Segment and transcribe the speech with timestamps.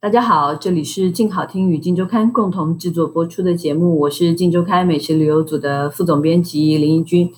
[0.00, 7.32] 大家好，这里是静好听与静周刊共同制作播出的节目，我是静周刊美食旅游组的副总编辑林怡君。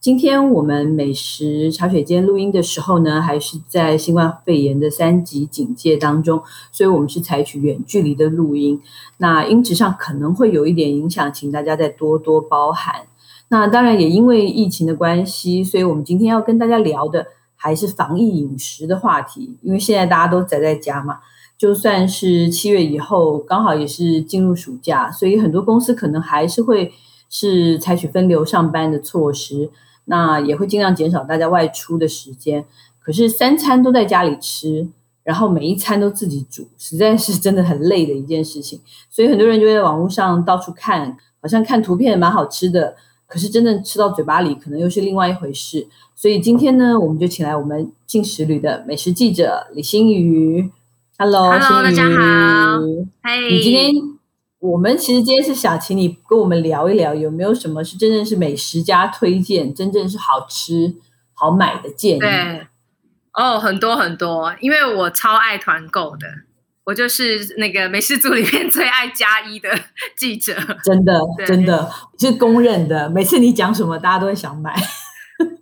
[0.00, 6.42] 今天我们美食茶水间录音的时候呢，还是在新冠肺炎的三级警戒当中，
[6.72, 8.80] 所以我们是采取远距离的录音，
[9.18, 13.02] 那音质上可能会有一点影响，请大家再多多包涵。
[13.48, 21.18] 那当然也因为疫情的关系，所以我们今天要跟大家聊的还是防疫饮食的话题，因为现在大家都宅在家嘛。
[21.58, 26.92] 就算是七月以后，刚好也是进入暑假，所以很多公司可能还是会
[27.28, 29.68] 是采取分流上班的措施，
[30.04, 32.64] 那也会尽量减少大家外出的时间。
[33.00, 34.86] 可是三餐都在家里吃，
[35.24, 38.80] 然后每一餐都自己煮，实在是真的很累的一件事情。
[39.10, 42.94] 所以很多人就在网络上到处看，好像看图片蛮好吃的，
[43.26, 45.88] 可是真正吃到嘴巴里，可能又是另外一回事。
[46.14, 50.70] 所以今天呢，我们就请来我们进食旅的美食记者李新宇。
[51.20, 52.78] Hello，Hello，大家好。
[53.20, 53.90] 嗨，你今天
[54.60, 60.94] 我们其实今天是想请你跟我们聊一聊，有没有什么是真正是美食家推荐，真正是好吃
[61.34, 62.20] 好买的建议？
[62.20, 62.68] 对，
[63.32, 66.28] 哦，很多很多，因为我超爱团购的，
[66.84, 69.68] 我就是那个美食组里面最爱加一的
[70.16, 73.10] 记者，真的真的是公认的。
[73.10, 74.72] 每次你讲什么，大家都会想买。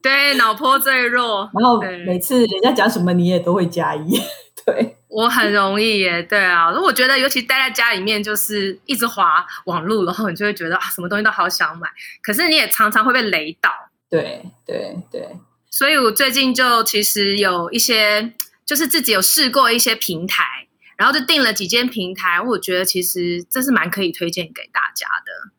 [0.03, 4.21] 对，脑波最弱， 然后每次人家讲什么，你也都会加一。
[4.67, 11.89] 对， 我很容易耶，对啊，我觉得尤其待在家里面，就是一直滑网路，然后你就会觉得啊，什么东西都好想买，
[12.21, 13.71] 可是你也常常会被雷到。
[14.11, 15.37] 对对对，
[15.71, 18.33] 所以我最近就其实有一些，
[18.65, 20.45] 就是自己有试过一些平台，
[20.97, 25.51] 然后就订了几间平台，我觉得其实这是蛮可以推荐给大家的。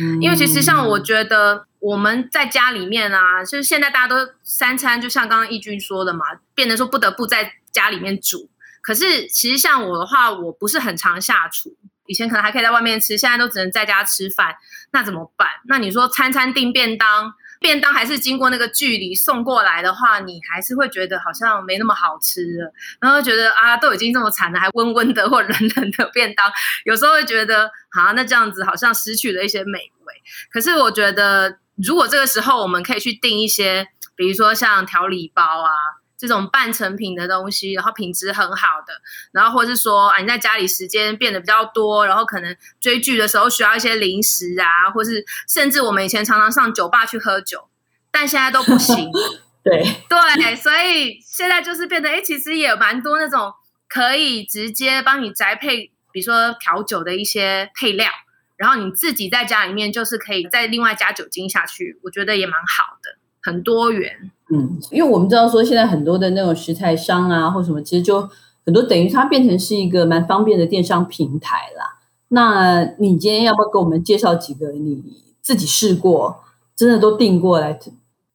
[0.00, 6.24] 嗯，因为其实像我觉得我们在家里面啊，就是现在大家都三餐，就像刚刚义军说的嘛，
[6.54, 8.48] 变得说不得不在家里面煮。
[8.80, 11.76] 可是其实像我的话，我不是很常下厨，
[12.06, 14.54] 以前可能还可以在外面吃，现在都只能在家吃饭，
[14.92, 15.48] 那怎么办？
[15.68, 17.34] 那你说餐餐订便当？
[17.58, 26.52] 便当还是经过那个距离送过来的话，你还是会觉得好像没那么好吃了，然后觉得啊，都已经这么惨了，还温温的或冷冷的便当，
[26.84, 30.14] 有时候会觉得啊，那这样子好像失去了一些美味。
[30.52, 35.95] 可是我觉得，如果这个时候我们可以去订一些，比如说像调理包啊。
[36.18, 38.94] 这种半成品的东西，然后品质很好的，
[39.32, 47.68] 然后或是说啊，你在家里时间变得比较多，然后可能追剧的时候需要一些零食啊，或是甚至我们以前常常上酒吧去喝酒，
[48.10, 49.10] 但现在都不行。
[49.62, 53.52] 对对，所以现在就是变得，哎，其实也蛮多那种
[53.88, 58.08] 可以直接帮你宅配，比如说调酒的一些配料，
[58.56, 64.30] 然后你自己在家里面就是可以再另外加酒精下去，我觉得也蛮好的，很多元。
[64.52, 68.28] 嗯，因为我们知道说现在很多的那种食材商啊，或什么，其实就
[68.64, 71.98] 很多等于它变成是一个蛮方便的电商平台啦。
[72.28, 75.02] 那你今天要不要给我们介绍几个你
[75.42, 77.78] 自己试过、真的都订过来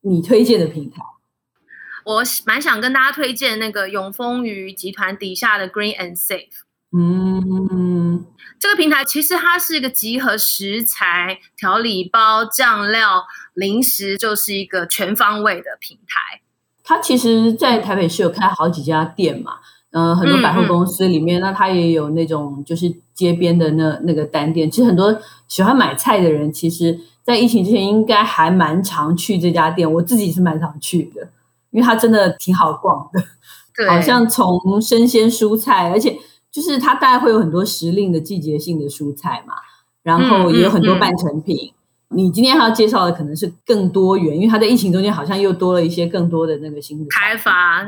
[0.01, 1.01] 你推荐的平台？
[2.03, 6.47] 我蛮想跟大家推荐那个永丰鱼集团底下的 Green and Safe。
[6.91, 8.25] 嗯，
[8.61, 13.23] 这个平台其实它是一个集合食材、调理包、酱料、
[13.55, 16.41] 零食，就是一个全方位的平台。
[16.83, 19.53] 它其实，在台北市有开好几家店嘛，
[19.93, 24.69] 嗯、呃，很多百货公司里面，嗯嗯，那它也有那种就是街边的那那个单店。
[24.69, 29.91] 其实很多喜欢买菜的人，其实，在疫情之前应该还蛮常去这家店。
[29.91, 31.27] 我自己是蛮常去的，
[31.71, 33.23] 因为它真的挺好逛的，
[33.75, 36.15] 对，好像从生鲜蔬菜，而且。
[36.51, 39.55] 就是它大概会有很多时令的季节性的蔬菜嘛，
[40.03, 41.55] 然后也有很多半成品。
[41.55, 41.75] 嗯嗯
[42.13, 47.87] 嗯、你今天还要介绍的可能是更多元，因为它在疫情中间好像又多了一些更多的那个新的开发。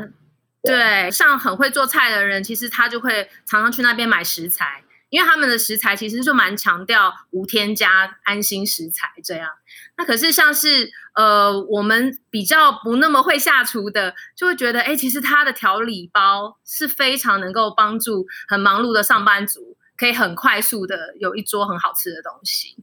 [0.62, 4.82] 对，像很会做菜的人，其实他就会常常去那边买食材。
[5.14, 9.48] 因为他们的食材其实就蛮强调无添加、安心食材这样。
[9.96, 22.76] 那可是像是呃，我们比较不那么会下厨的，就会觉得，哎，其实它的调理包是非常能够帮助很忙碌的上班族，可以很快速的有一桌很好吃的东西。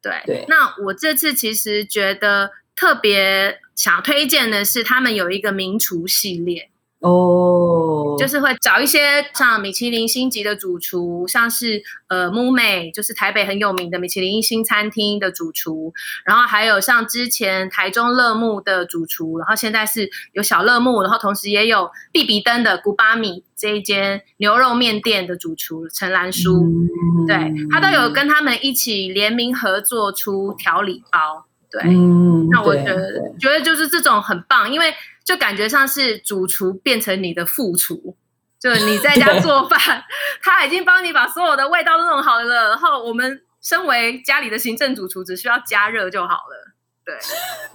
[0.00, 0.46] 对，对。
[0.48, 6.70] 那我这次其实觉得特别想推荐的是，他们有一个名厨系列。
[7.02, 8.16] 哦。
[8.18, 15.92] 就是会找一些像米其林星级的主厨，像是呃木美，就是台北很有名的米其林一星餐厅的主厨，
[16.24, 31.46] 然后还有像之前台中乐木的主厨，然后现在是有小乐木，然后同时也有必比登的古巴米这一间牛肉面店的主厨陈兰书，嗯、对他都有跟他们一起联名合作出调理包。
[31.70, 34.92] 对，嗯、那我觉得觉得就是这种很棒，因为
[35.24, 38.16] 就感觉像是主厨变成你的副厨，
[38.60, 40.04] 就你在家做饭，
[40.42, 46.72] 他已经帮你把所有的味道都弄好了，然后我们身为家里的行政主厨，只需要加热就好了。
[47.04, 47.16] 对，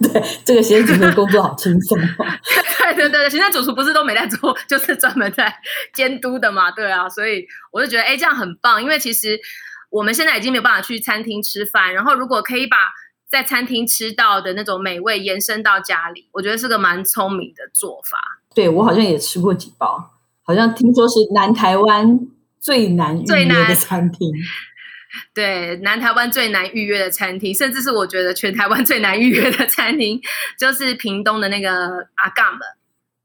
[0.08, 1.98] 对，这个行政主厨工作好轻松。
[2.80, 5.54] 对对对，行政主厨不是都没在做，就是专门在
[5.92, 6.70] 监督的嘛。
[6.70, 9.38] 对啊，所以我就觉得，哎，这样很棒，因为其实
[9.90, 12.76] 我们现在已经没有办法去餐厅吃饭，然后如果可以把
[13.30, 18.18] 在餐厅吃到的那种美味延伸到家里，我觉得是个蛮聪明的做法。
[18.54, 22.20] 对，我好像也吃过几包，好像听说是南台湾
[22.58, 24.32] 最难预约的餐厅。
[25.34, 30.20] 对，南台湾最难预约的餐厅，甚至是我觉得全台湾最难预约的餐厅，
[30.58, 32.60] 就是屏东的那个阿杠们。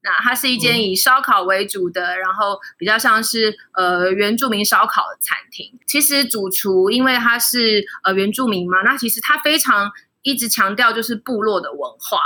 [0.04, 5.80] 那它是一间以烧烤为主的，嗯、然后比较像是呃原住民烧烤的餐厅。
[5.88, 9.90] 其实主厨因为他是呃原住民嘛，那其实他非常
[10.22, 12.20] 一直强调就是部落的文化。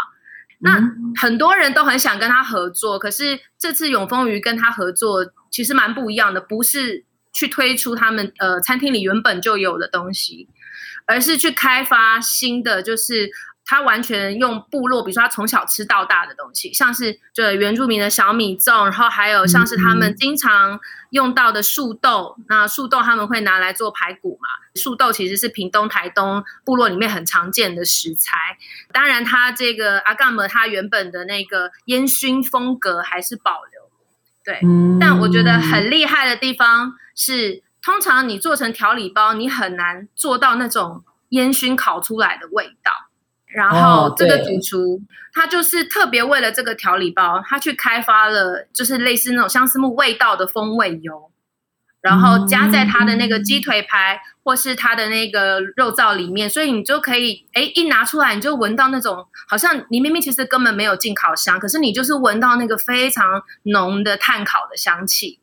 [0.59, 0.81] 那
[1.15, 10.49] 很多人都很想跟他合作，可是这次永丰鱼跟他合作其实蛮不一样的，不是去推出他们呃餐厅里原本就有的东西，
[11.05, 13.29] 而是去开发新的，就是。
[13.69, 20.79] 他完全用部落，比如说他从小吃到大的东西，像是就原住民的小米粽，然后还有像是他们经常
[21.09, 22.35] 用到的树豆。
[22.37, 24.47] 嗯、那树豆他们会拿来做排骨嘛？
[24.75, 28.57] 树豆其实是屏东、台东部落里面很常见的食材。
[28.93, 33.81] 当然，他这个阿甘姆他原本的那个烟熏风格还是保留。
[34.45, 43.06] 对，嗯、但我觉得很厉害的地方是，通常你做成调理包，你很难做到那种烟熏烤出来的味道。
[43.57, 45.01] 然后这个主厨
[45.33, 51.31] 他就是特别为了这个调理包，他去开发了就是类似那种相思木味道的风味油，
[52.01, 65.39] 然后加在他的那个鸡腿排或是他的那个肉燥里面，所以你就可以哎一拿出来你就闻到那种好像你明明其实根本没有进烤箱，可是你就是闻到那个非常浓的炭烤的香气。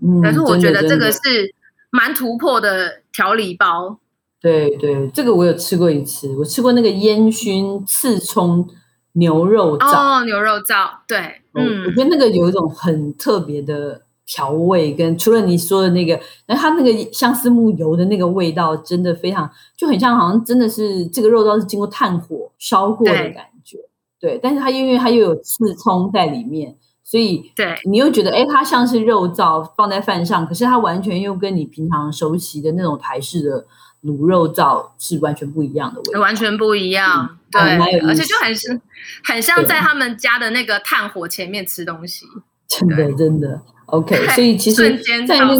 [0.00, 1.52] 嗯，可是我觉得这个是
[1.90, 3.98] 蛮突破的调理包。
[4.40, 8.68] 对对，这个我有吃过一次，我吃过那个烟熏刺葱
[9.14, 10.20] 牛肉燥。
[10.20, 11.18] 哦，牛肉燥，对，
[11.54, 23.78] 嗯，我觉得那个有一种很特别的调味，跟除了你说的那个，那它那个相思木油的那个味道，真的非常，就很像好像真的是这个肉燥是经过炭火烧过的感觉。
[24.20, 33.66] 对，对，但是它因为它又有刺葱在里面，所以对你又觉得，哎，它像是肉燥放在饭上，可是它完全又跟你平常熟悉的那种台式的。
[34.04, 38.80] 卤肉燥是完全不一样的味道，完全不一样，嗯、对，而且就很是
[39.24, 42.26] 很像在他们家的那个炭火前面吃东西，
[42.68, 43.60] 真的真的。
[43.86, 44.26] OK。
[44.28, 45.56] 所以其实瞬间在那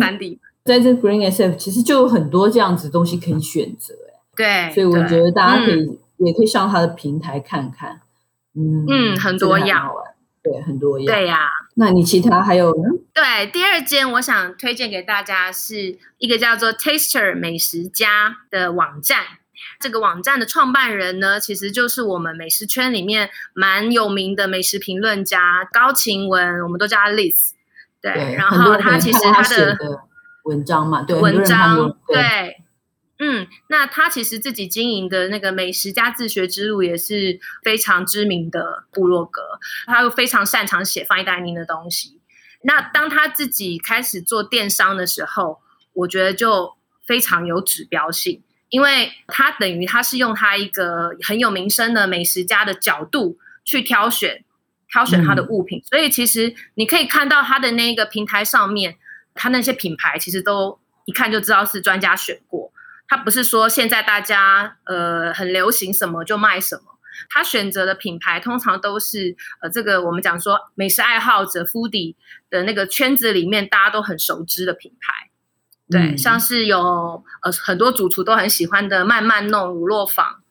[0.65, 3.95] 在这 Green SF 其实就有很多这样子东西可以选择，
[4.37, 8.03] 对，所以我觉得大家可以、嗯、也可以上他的平台看看，
[8.55, 9.91] 嗯嗯，很多样，
[10.43, 11.49] 对，很多样，对呀。
[11.79, 12.91] 那你其他还有呢？
[13.15, 19.21] 对，第二间我想推荐给大家是一个叫做 Taster 美食家的网站。
[19.81, 27.53] 这个网站的创办人呢，其实就是我们美食圈里面蛮有名的美食评论家高晴雯，我们都叫他 Liz。
[28.01, 29.79] 对，对然后他其实他的
[30.45, 32.63] 文章嘛，对，文章对。
[33.21, 39.43] 嗯，那他其实自己经营的那个美食家自学之路也是非常知名的部落格，
[39.87, 42.21] 他又非常擅长写 fine dining 的东西。
[42.63, 45.61] 那当他自己开始做电商的时候，
[45.95, 54.45] 我觉得就非常有指标性，因为他等于他是用他一个很有名声的美食家的角度去挑选
[54.89, 58.97] 挑选他的物品，嗯、所以其实你可以看到他的那个平台上面，
[59.35, 62.73] 他那些品牌其实都一看就知道是专家选过。
[63.09, 66.83] 他不是说现在大家呃很流行什么就卖什么，
[67.31, 72.15] 他选择的品牌通常都是呃这个我们讲说美食爱好者 foodie
[72.51, 75.31] 的那个圈子里面大家都很熟知的品牌，
[75.91, 80.43] 对，嗯、像是有呃很多主厨都很喜欢的慢慢弄乳酪坊，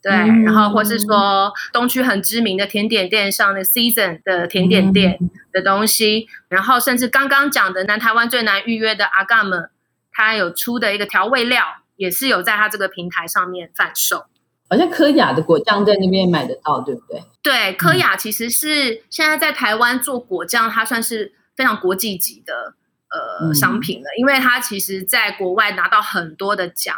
[0.00, 5.18] 对，嗯、然后或是说东区很知名的甜点店，像那 Season 的甜点店
[5.52, 9.70] 的东西，嗯、然后甚至刚刚讲的南台湾最难预约的阿甘们，
[10.12, 11.79] 他有出的一个调味料。
[12.00, 14.24] 也是有在他这个平台上面贩售，
[14.70, 17.22] 好像科雅的果酱在那边买得到，对不对？
[17.42, 22.72] 对，科雅其实是现在在台湾做果酱，它算是非常国际级的
[23.10, 26.96] 呃商品了，因为它其实在国外拿到很多的奖。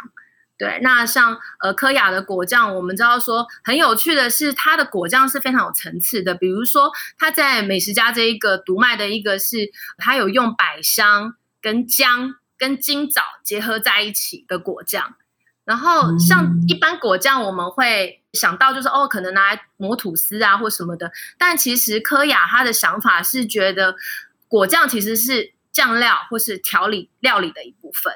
[0.57, 6.33] 对，那像呃科雅的果酱，我们知道说很有趣的是，它的果酱是非常有层次的。
[6.33, 15.15] 比如说，它在美食家这一个独卖的一个是，它有用百香跟姜跟金枣结合在一起的果酱。
[15.65, 21.11] 然后像一般果酱，我们会想到就是哦，可能拿来磨吐司啊或什么的。
[21.37, 23.95] 但其实科雅他的想法是觉得
[24.47, 28.13] 果酱其实是酱料或是调理料理的一部分。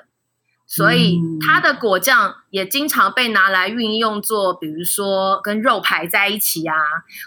[0.66, 6.76] 所以它的果酱也经常被拿来运用做，比如说跟肉排在一起啊，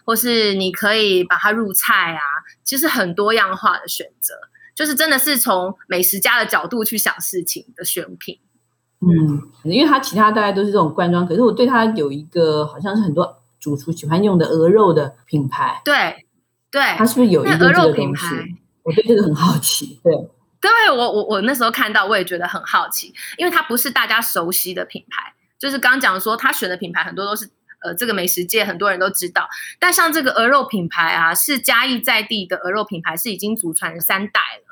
[0.05, 2.21] 或是你可以把它入菜啊，
[2.65, 4.35] 其实很多样化的选择，
[4.81, 8.41] 就是真的是从美食家的角度去想事情的选品。
[9.01, 16.25] 嗯，因为它其他大概都是这种罐装，可是我对它有一个好像是很多主厨喜欢用的鹅肉的品牌，对
[16.71, 18.47] 对，它是不是有一个鹅肉品牌？
[18.83, 20.15] 我对这个很好奇，对。
[20.63, 27.51] 对我，我我那时候看到，我也觉得很好奇，因为它不是大家熟悉的品牌，就是刚刚讲说他选的品牌很多都是
[27.83, 29.47] 呃这个美食界很多人都知道，
[29.79, 34.70] 但像这个鹅肉品牌啊，是嘉义在地的鹅肉品牌，是已经祖传三代了，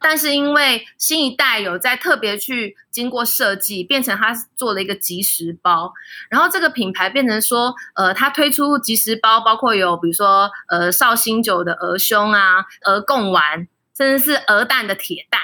[0.00, 5.92] 但是因为新一代有在特别去经过设计，变成它做了一个即食包，
[6.28, 13.68] 然后这个品牌变成说，呃，它推出即食包，包括有比如说呃绍兴酒的鹅胸啊，鹅贡丸。
[13.98, 15.38] 甚至是鹅蛋的铁蛋，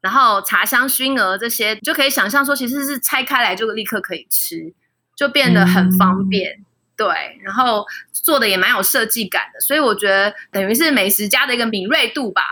[0.00, 4.72] 然后茶香熏鹅这些，就可以想象说，其实是拆开来就立刻可以吃，
[5.14, 6.50] 就变得很方便。
[6.52, 6.64] 嗯、
[6.96, 7.06] 对，
[7.42, 12.42] 然后做的也蛮有设计感的，所以我觉得等于是美食家的一个敏锐度吧。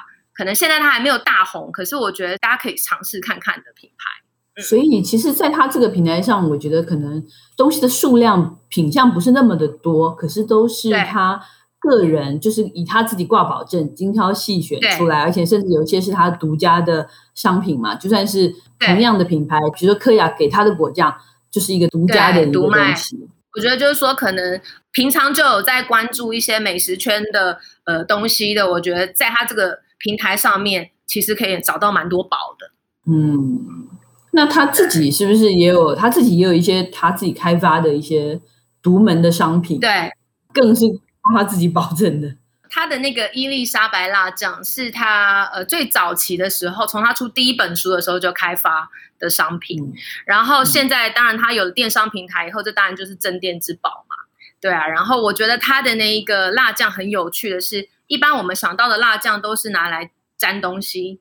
[0.42, 4.61] 可能现在它还没有大红，可是我觉得大家可以尝试看看的品牌。
[4.61, 7.25] 所以其实，在它这个平台上，我觉得可能
[7.56, 11.40] 东西的数量品相不是那么的多，可是都是他。
[11.84, 17.96] 个人就是以他自己挂保证，精挑细选出来，而且甚至有一些是他独家的商品嘛。
[17.96, 21.12] 就算是同样的品牌，比如说科雅给他的果酱，
[21.50, 23.28] 就是一个独家的一个东西。
[23.56, 24.61] 我觉得就是说，可能
[24.92, 32.73] 平常就有在关注一些美食圈的呃东西的，我觉得在他这个平台上面，其实可以找到蛮多宝的。
[33.11, 33.88] 嗯，
[34.32, 38.40] 那他自己是不是也有他自己也有一些他自己开发的一些
[38.82, 39.80] 独门的商品？
[39.80, 40.11] 对，
[40.52, 40.87] 更是。
[41.32, 42.35] 他自己保证的，
[42.68, 48.90] 他的那个伊丽莎白辣酱是他呃最早期的时候，从他出第一本书的时候就开发
[49.21, 49.80] 的商品。
[49.80, 49.92] 嗯、
[50.26, 54.16] 然后现在当然他有了电商平台以后，这当然就是镇店之宝嘛。
[54.61, 61.21] 对啊，然后我觉得他的那一个辣酱很有趣的是，一般我们想到的辣酱都是拿来沾东西，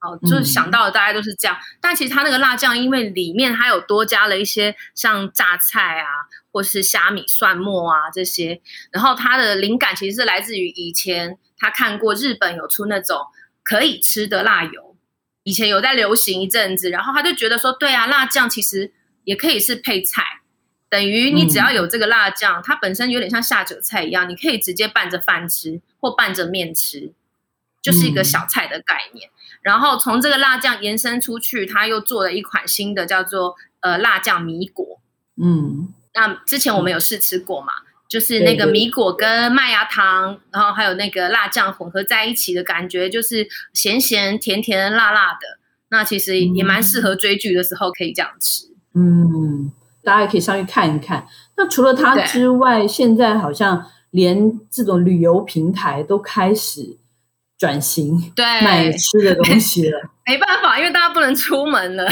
[0.00, 1.56] 哦，就是想到的大概都是这样。
[1.56, 6.08] 嗯、但其实它那个辣酱，因为里面它有多加了一些像榨菜啊。
[6.52, 13.20] 或是虾米、蒜末啊这些，然后它的灵感其实是来自于以前他看过日本有出那种
[13.62, 14.96] 可以吃的辣油，
[15.44, 18.92] 以前有在流行一阵子，然后他就觉得说，对啊，辣酱其实
[19.22, 20.24] 也可以是配菜，
[20.88, 27.12] 等于你只要有这个辣酱，它本身有点像下酒菜一样，你可以直接拌着饭吃或拌着面吃，
[27.82, 29.30] 就是一个小菜的概念。
[29.62, 35.00] 然后从这个辣酱延伸出去，他又做了一款新的叫做呃辣酱米果，
[35.36, 35.92] 嗯。
[36.12, 37.68] 那之前我们有试吃过嘛？
[38.08, 45.60] 就是那个米果跟麦芽糖，然后还有那个辣酱混合在一起的感觉，就是咸咸甜甜辣辣的。
[45.90, 48.66] 那其实也蛮适合追剧的时候可以这样吃。
[48.94, 49.70] 嗯，
[50.02, 51.28] 大家也可以上去看一看。
[51.56, 56.98] 那除了它之外，现在好像连这种旅游平台都开始
[57.58, 60.00] 转型，对， 卖吃的东西了。
[60.26, 62.08] 没办法，因为大家不能出门了，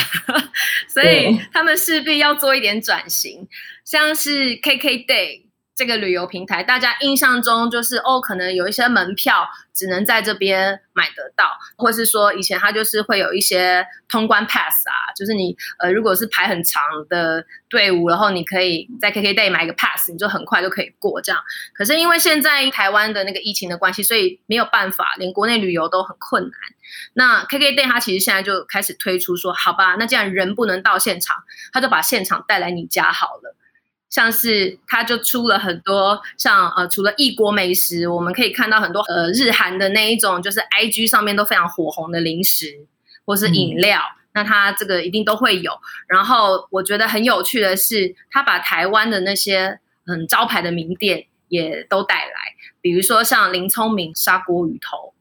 [0.88, 3.46] 所以他们势必要做一点转型。
[3.84, 5.42] 像是 KKday
[5.78, 21.40] 这个旅游平台，大家印象中就是哦，可能有一些门票只能在这边买得到，或是说以前它就是会有一些通关 pass 啊，就是你呃如果是排很长的队伍，然后你可以在 KKday 买一个 pass，你就很快就可以过这样。
[21.72, 26.52] 可是因为现在台湾的那个疫情的关系，所以没有办法，连国内旅游都很困难。
[27.14, 31.36] 那 KKday 它其实现在就开始推出说，好吧，那既然人不能到现场，
[31.72, 33.54] 他就把现场带来你家好了。
[34.10, 42.86] 像是它就出了很多像呃，除了异国美食，我们可以看到很多呃日韩的那一种，就是 IG 上面都非常火红的零食
[43.26, 45.72] 或是饮料，嗯、那它这个一定都会有。
[46.06, 52.32] 然后我觉得很有趣的是，它把台湾的那些很招牌的名店也都带来，
[52.80, 55.12] 比如说像林聪明砂锅鱼头。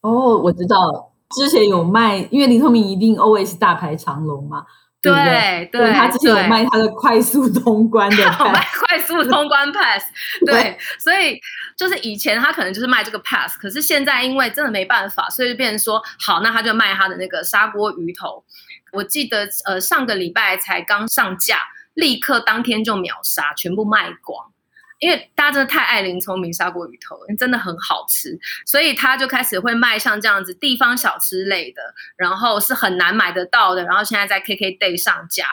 [0.00, 4.64] 哦，我知道了，之前有卖，因为林聪明一定 always 大排长龙嘛。
[5.02, 10.04] 对对对，他之前有卖他的快速通关的， 卖快速通关 pass，
[10.44, 11.40] 对，所以
[11.76, 18.44] 就是以前他可能就是卖这个 pass，可是现在因为真的没办法，所以就变成说好，那他就卖他的那个砂锅鱼头。
[18.92, 21.58] 我记得呃上个礼拜才刚上架，
[21.94, 24.52] 立刻当天就秒杀，全部卖光。
[25.00, 31.80] 因为大家真的太爱林聪明砂锅鱼头，真的很好吃，所以他就开始会卖像这样子地方小吃类的，
[32.16, 35.46] 然后是很难买得到的，然后现在在 KKday 上架，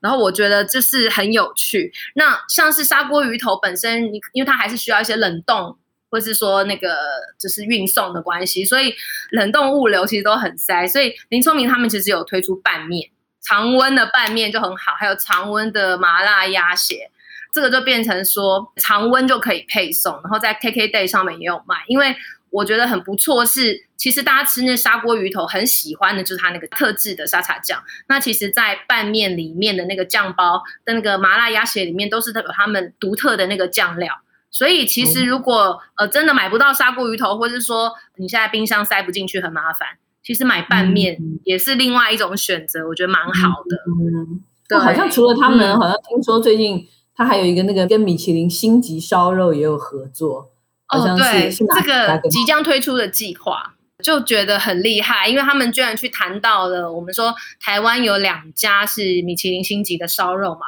[0.00, 1.90] 然后我觉得就是很有趣。
[2.14, 5.78] 那像是砂锅鱼头本身，因为它还是需要一些冷冻，
[6.10, 6.94] 或是说那个
[7.38, 8.94] 就是运送的关系，所以
[9.30, 10.86] 冷冻物流其实都很塞。
[10.86, 13.08] 所以林聪明他们其实有推出拌面，
[13.42, 17.10] 常温的拌面就很好，还有常温的麻辣鸭血。
[17.52, 21.76] 这个就变成说常温就可以配送，然后在 KKday 上面也有卖。
[21.88, 22.14] 因为
[22.50, 27.80] 我觉得很不错是，其实大家吃那砂锅鱼头很喜欢的就是它那个特制的沙茶酱。
[28.08, 34.12] 那其实，在拌面里面的那个酱包跟那个麻辣鸭血里面，都是有他们独特的那个酱料。
[34.50, 39.88] 所以其实如果呃真的买不到砂锅鱼头，或是说你现在冰箱塞不进去很麻烦，
[40.24, 43.76] 其实买拌面也是另外一种选择，我觉得蛮好的。
[43.86, 46.88] 嗯，对，好像除了他们，好像听说最近。
[47.20, 50.50] 他还有一个那个跟米其林星级烧肉也有合作，
[50.86, 60.60] 好像是，哦、对，这个即将推出的计划，就觉得很厉害，因为他们居然去谈到了我们说台湾有两家是米其林星级的烧肉嘛，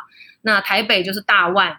[0.43, 1.79] 那台北就是大万，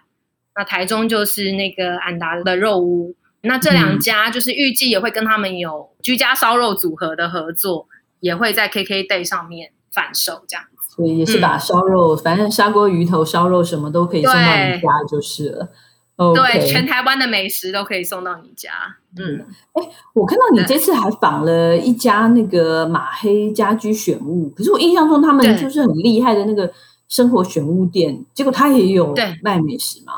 [0.56, 7.86] 那台中就是那个安达的肉屋，那这两家就是预计也会跟他们有居家烧肉组合的合作，
[8.18, 10.64] 也会在 KKday 上面贩售这样。
[10.94, 15.68] 所以也是把烧肉，嗯、反正砂锅鱼头、烧肉什么都可以送到你家就是了。
[16.16, 18.70] 对，okay、全台湾的美食都可以送到你家。
[19.18, 26.72] 嗯，哎、欸，我看到你这次还访了一家那个马黑家居选物，可是我印象中他们就是很厉害的那个
[27.08, 30.12] 生活选物店，结果他也有卖美食吗？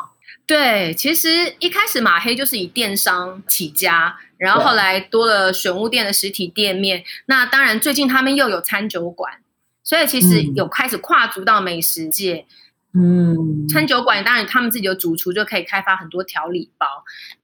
[0.47, 1.29] 对，其实
[1.61, 7.03] 一开始马黑就是以电商起家，然后后来多了选物店的实体店面。
[7.25, 9.33] 那当然，最近他们又有餐酒馆。
[9.87, 12.45] 所以其实有开始跨足到美食界，
[12.93, 16.87] 嗯，餐酒馆当然他们自己有主厨，就可以开发很多调理包。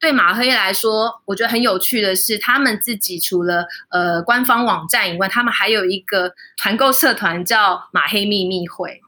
[0.01, 9.01] 对马黑来说，我觉得很有趣的是，他们自己除了呃官方网站以外，他们还有一个团购社团叫马黑秘密会。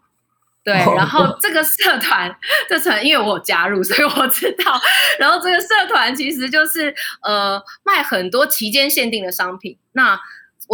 [0.62, 2.34] 对，然后这个社团，
[2.70, 4.80] 这团因为我加入，所以我知道。
[5.18, 9.76] 然后这个社团其实就是呃卖很多期间限定的商品。
[9.92, 10.18] 那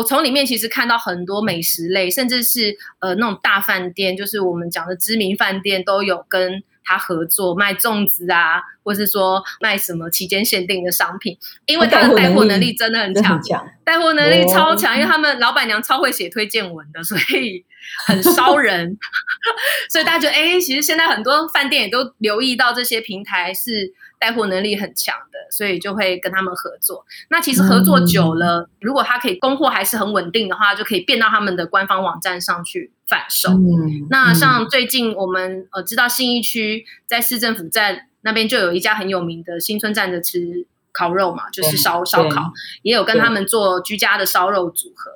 [0.00, 11.36] 我从里面其实看到很多美食类，甚至是呃那种大饭店，就是我们讲的知名饭店都有跟他合作卖粽子啊，或是说卖什么期间限定的商品，
[11.66, 17.62] 因为他的带货能力真的很强，带货能力超强，因为他们老板娘超会写推荐文的，所以
[18.06, 18.96] 很烧人，
[19.92, 27.04] 所以大家觉得哎，其实现在很多饭店也都留意到这些平台是带货能力很强的，所以就会跟他们合作。
[27.30, 33.50] 那其实合作久了，嗯、如果他可以供货还是很稳定的话，就可以变到他们的官方网站上去贩售。
[33.52, 42.52] 嗯、那像最近我们呃知道信义区在市政府站那边就有一家很有名的新村站的吃烤肉嘛，就是烧烧烤，
[42.82, 45.10] 也有跟他们做居家的烧肉组合。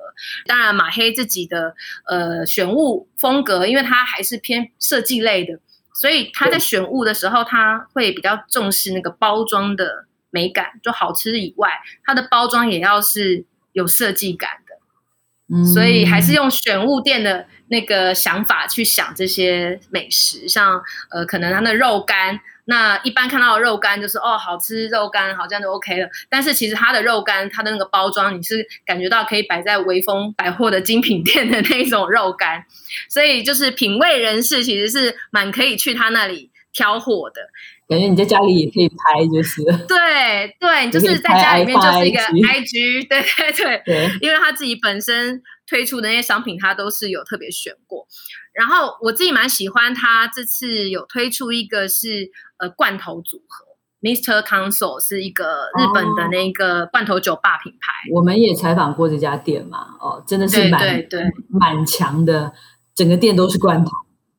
[0.47, 1.75] 当然马黑自己的
[2.07, 5.59] 呃选物风格，因为它还是偏设计类的。
[5.95, 11.69] 所以他在选物的时候，他会比较重视那个包装的美感，就好吃以外，
[12.03, 15.55] 它的包装也要是有设计感的。
[15.55, 22.39] 嗯，所以还是用选物店的那个想法去想这些美食，像呃，可能它的肉干。
[22.67, 26.09] 那一般看到的肉干就是哦，好吃肉干，好，这样就 OK 了。
[26.29, 32.65] 但是其实它的肉干，它的那个包装，你是感觉到可以摆在微风百货的精品店的那种肉干，
[33.07, 37.41] 所以就是品味人士其实是蛮可以去他那里挑货的。
[37.87, 48.07] 感觉你在家里也可以拍，就是对对，就是在家里面就是一个 IG，对对对，对，因为他自己本身推出的那些商品，他都是有特别选过。
[48.53, 53.65] 然后我自己蛮喜欢他这次有推出一个是呃罐头组合
[54.01, 54.41] ，Mr.
[54.43, 57.91] Console 是一个日本的那个罐头酒吧品牌。
[58.09, 62.53] 哦、我们也采访过这家店嘛，哦，真的是蛮对蛮强的，
[62.93, 63.91] 整个店都是罐头。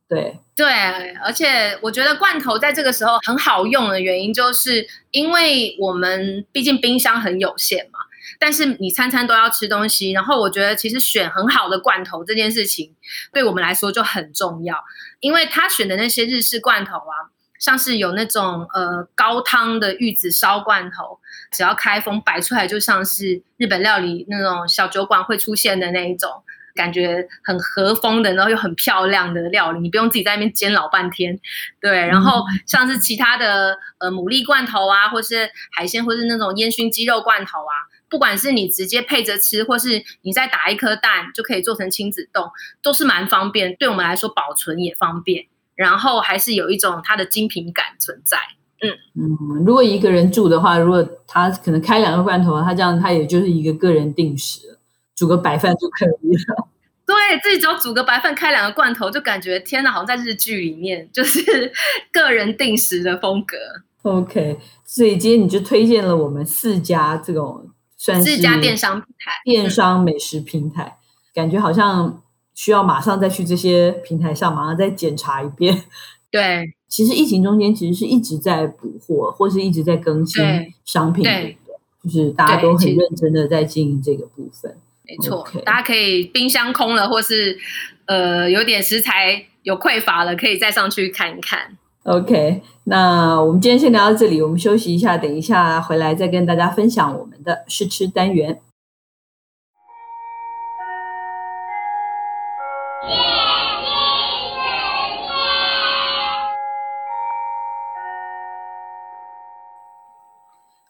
[0.08, 0.68] 对对，
[1.16, 7.95] 而且我觉得罐头在这个时候很好用的原因，就是因为我们毕竟冰箱很有限嘛。
[8.38, 12.94] 但是你餐餐都要吃东西，然后我觉得其实选很好的罐头这件事情，
[13.32, 14.76] 对我们来说就很重要，
[15.20, 21.18] 因为他选的那些日式罐头啊，像是有那种呃高汤的玉子烧罐头，
[21.50, 26.42] 只要开封摆出来就像是日本料理那种小酒馆会出现的那一种。
[26.76, 31.40] 感觉很和风的，然后又很漂亮的料理，你不用自己在那边煎老半天。
[31.80, 37.72] 对，然后像是其他的呃牡蛎罐头啊，或是海鲜，或是那种烟熏鸡肉罐头啊，
[38.08, 42.44] 不管是你直接配着吃，或是你再打一颗蛋就可以做成亲子冻，
[42.82, 43.74] 都是蛮方便。
[43.76, 48.38] 对我们来说，保存也方便，然后还是有一种它的精品感存在。
[48.82, 54.78] 嗯嗯，如果一个人住的话，如果他可能开两个罐头，他这样他也就是一个个人定时，
[55.14, 56.68] 煮个白饭就可以了。
[57.06, 61.72] 对，自己只要煮个白饭，开两个罐头，就感觉天哪，好像在日剧里面，就是
[62.12, 63.56] 个人定时的风格。
[64.02, 71.00] OK，所以今天你就推荐了我们四家这种算是四家电商平台，电商美食平台，嗯、
[71.35, 72.22] 感觉好像
[72.54, 75.85] 需要马上再去这些平台上，马上再检查一遍。
[76.30, 76.74] 对。
[76.88, 80.40] 其实疫情中间其实是一直在补货，或是一直在更新
[80.85, 81.59] 商品，对，
[82.04, 84.78] 就是大家都很认真的在经营这个部分。
[85.02, 85.64] 没错，okay.
[85.64, 87.59] 大家可以冰箱空了，或是
[88.06, 91.76] 呃有点食材有匮乏了，可以再上去看一看。
[92.06, 98.60] OK，那我们今天先聊到这里，我们休息一下，等一下回来再跟大家分享我们的试吃单元。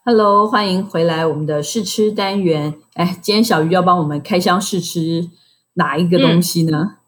[0.05, 2.75] Hello，欢迎回来我们的试吃单元。
[2.93, 5.31] 哎，今天小鱼要帮我们开箱试吃
[5.73, 6.99] 哪一个东西呢？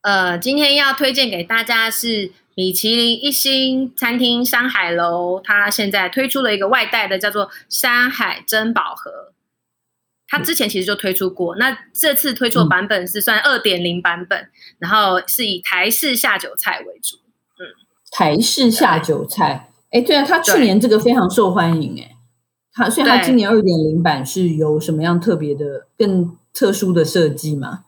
[0.00, 9.32] 呃，今天要推荐给大家是米其林一星餐厅山海楼，它现在推出了一个外带的，叫做山海珍宝盒。
[10.28, 17.16] 它之前其实就推出过，那这次推出的版本是算二点零版本，嗯，然后是以台式下酒菜为主。
[17.58, 17.68] 嗯，
[18.10, 22.16] 台式下酒菜，哎，对啊，它去年这个非常受欢迎，哎。
[22.74, 27.84] 它所以它今年二点零版是有什么样特别的、更特殊的设计吗？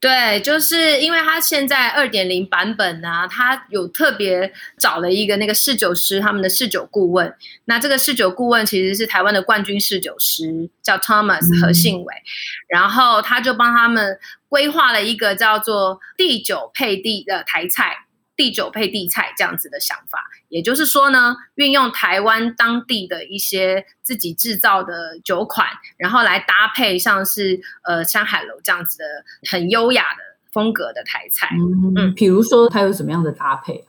[0.00, 7.34] 对，就是因为它现在二点零版本呢、啊，它有特别找了一个那个侍酒师，他们的侍酒顾问。
[7.64, 12.22] 那这个侍酒顾问其实是台湾的冠军侍酒师，叫 Thomas 何信伟、嗯，
[12.68, 18.04] 然后他就帮他们规划了一个叫做地酒配地的台菜。
[18.38, 29.04] 地酒配地菜这样子的想法，也就是说呢，运用台湾当地的一些自己制造的酒款，然后来搭配像是呃山海楼这样子的
[29.50, 30.20] 很优雅的
[30.52, 31.48] 风格的台菜。
[31.58, 33.84] 嗯嗯，比如说它有什么样的搭配？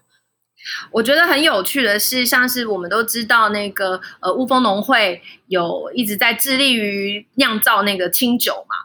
[0.91, 8.75] 我觉得很有趣的是，像是我们都知道那个呃雾峰农会有一直在致力于酿造那个清酒嘛，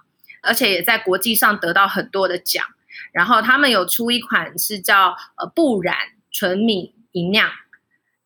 [0.42, 2.66] 而且也在国际上得到很多的奖。
[3.14, 5.96] 然后他们有出一款是叫呃不染
[6.32, 7.48] 纯米吟酿，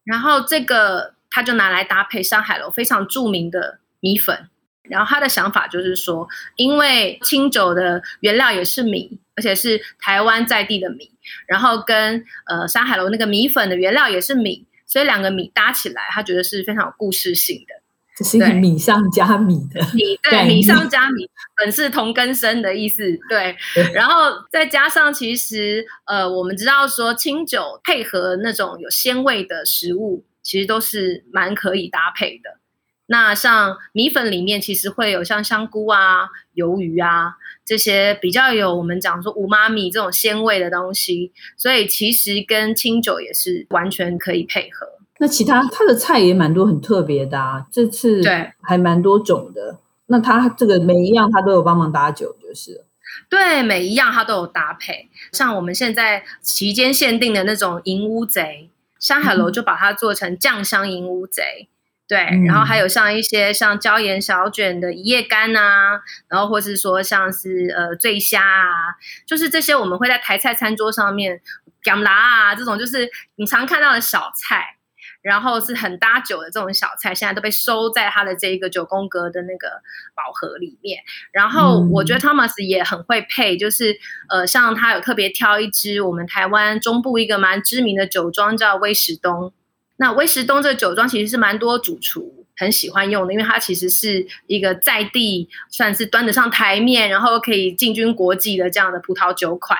[0.02, 4.48] 然后这个他就拿来搭配山海楼非常著名的米粉，
[4.84, 11.12] 然后他的想法就是说，因为清酒的原料也是米，而且是台湾在地的米，
[11.46, 17.82] 然后跟呃山海楼那个米粉的原料也是米，所以两个米搭起来，他觉得是非常有故事性的。
[18.18, 23.56] 这是一个米上加米的米，对，米上加米，本是同根生的意思，对。
[23.94, 32.58] 然后再加上，其实呃，我们知道说清酒配合那种有鲜味的食物，其实都是蛮可以搭配的。
[33.06, 44.97] 那像米粉里面，其实会有像香菇啊、鱿鱼啊这些比较有我们讲说五妈米这种鲜味的东西，所以其实跟清酒也是完全可以配合。
[45.20, 47.66] 那其他它的菜也蛮多，很特别的啊。
[47.70, 49.78] 这次对还蛮多种的。
[50.06, 52.84] 那它这个每一样它都有帮忙搭酒，就是
[53.28, 55.10] 对，每一样它都有搭配。
[55.32, 61.68] 像我们现在期间限定的那种银乌贼，山海楼就把它做成酱香银乌贼。
[62.06, 71.42] 对、嗯，然后还有像一些像椒盐小卷的一夜干啊，然后或是说像是呃醉虾啊，就是这些我们会在台菜餐桌上面
[71.82, 74.77] 干啦啊这种，就是你常看到的小菜。
[75.20, 79.68] 然后是很搭酒的这种小菜，现在都被收在他的这一个九宫格的那个
[80.14, 81.00] 宝盒里面。
[81.32, 89.52] 然后我觉得 Thomas 也很会配，就是呃，像他有特别挑一支我们台湾中部一个蛮知名的酒庄叫威石东。
[89.96, 99.78] 那威石东这个酒庄其实是蛮多主厨很喜欢用的，因为它其实是一个在地算是端得上台面，然后可以进军国际的这样的葡萄酒款。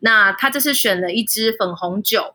[0.00, 2.34] 那他这次选了一支粉红酒。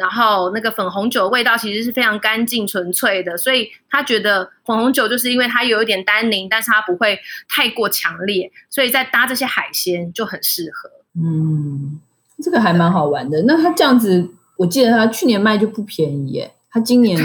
[0.00, 10.90] 然后那个粉红酒味道其实是非常干净纯粹的，所以他觉得粉红酒就是因为它有一点单宁，但是它不会太过强烈，所以在搭这些海鲜就很适合。
[11.22, 12.00] 嗯，
[12.42, 13.42] 这个还蛮好玩的。
[13.46, 17.18] 那他这样子，我记得他去年卖就不便宜耶，他今年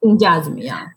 [0.00, 0.90] 定价怎么样？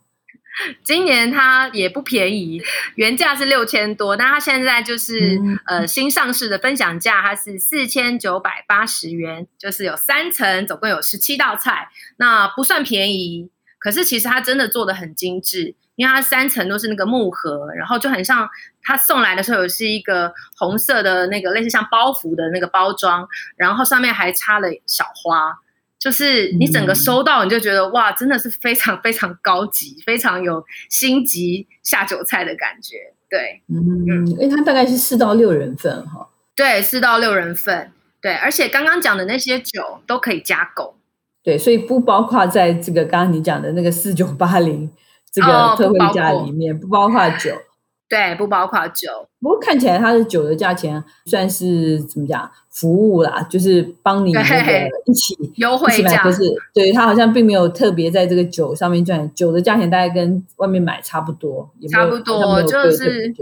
[0.84, 2.62] 今年它也不便宜，
[2.94, 18.48] 原价是六千多，那它现在就是、嗯、呃新上市的分享价，它是四千九百八十元，就是有三层，总共有十七道菜，那不算便宜，可是其实它真的做的很精致，因为它三层都是那个木盒，然后就很像
[18.82, 25.58] 它送来的时候是一个红色的那个类似像包袱的那个包装，然后上面还插了小花。
[26.00, 32.96] 就是你整个收到，你就觉得、嗯、哇，真的是非常非常高级，非常有星级下酒菜的感觉。
[33.28, 36.26] 对，嗯，因为它大概是四到六人份哈。
[36.56, 37.92] 对，四到六人份。
[38.22, 40.96] 对，而且刚刚讲的那些酒都可以加购。
[41.42, 44.90] 对，所以不包括在这个刚刚你讲的那个四九八零
[45.30, 47.54] 这个特惠价里面，哦、不包括酒。
[48.10, 49.08] 对，不包括酒。
[49.40, 56.42] 不过看起来它的酒的价钱算是怎么讲服务啦，就是帮你那个一起优惠价，可是
[56.74, 59.32] 对它好像并没有特别在这个酒上面赚。
[59.32, 63.32] 酒的价钱大概跟外面买差不多，差不多就是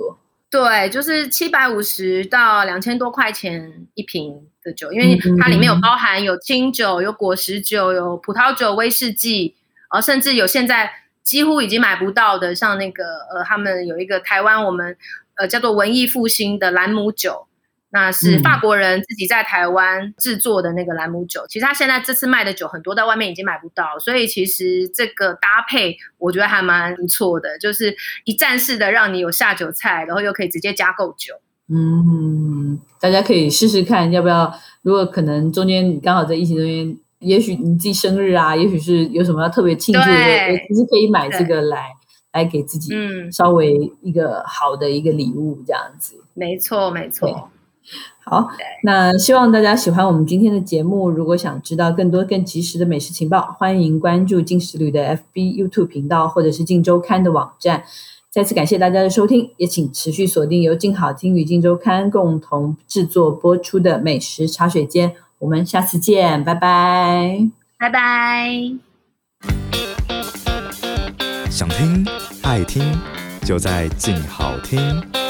[0.50, 9.54] 对，就是七百五十到两千多块钱一瓶的酒，因为它里面有包含有清酒、有果实酒、有葡萄酒、威士忌，
[9.90, 10.90] 呃，甚至有现在。
[11.28, 14.96] 几乎已经买不到的，像那个呃，他们有一个台湾我们
[15.36, 17.46] 呃叫做文艺复兴的兰姆酒，
[17.90, 21.44] 那是法国人自己在台湾制作的那个兰姆酒。
[21.46, 31.34] 其实他现在这次卖的酒很多，在外面已经买不到，所以其实这个搭配我觉得还蛮不错的，就是一站式的让你有下酒菜，然后又可以直接加购酒。
[31.68, 34.50] 嗯，大家可以试试看，要不要？
[34.80, 36.96] 如果可能，中间刚好在疫情中间。
[37.20, 40.06] 也许你自己生日啊，也许是有什么要特别庆祝的，
[40.68, 41.86] 其实可以买这个来
[42.32, 42.92] 来给自己，
[43.32, 46.22] 稍微一个好的一个礼物这样子。
[46.34, 47.50] 没错，没错。
[48.24, 48.48] 好，
[48.84, 51.08] 那希望大家喜欢我们今天的节目。
[51.10, 57.84] 如果想知道更多更及时的美食情报，欢迎关注进食旅的 FB、YouTube 频道，或者是静周刊的网站。
[58.30, 65.14] 再次感谢大家的收听，也请持续锁定由静好听与静周刊共同制作播出的美食茶水间。
[65.38, 67.48] 我们下次见，拜拜，
[67.78, 68.50] 拜拜。
[71.50, 72.04] 想听
[72.42, 72.82] 爱听，
[73.44, 75.27] 就在静好听。